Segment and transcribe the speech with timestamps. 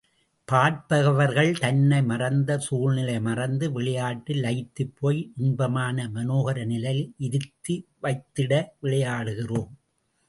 [0.47, 7.87] பார்ப்பவர்கள் தன்னை மறந்து, சூழ்நிலை மறந்து, விளையாட்டில் லயித்துப்போய் இன்பமான மனோகர நிலையில் இருத்தி
[8.03, 8.63] வைத்திட
[8.81, 9.71] விளையாடுகிறோம்.